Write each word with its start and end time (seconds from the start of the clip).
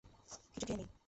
কিছু 0.53 0.65
খেয়ে 0.67 0.77
নেই। 0.79 0.89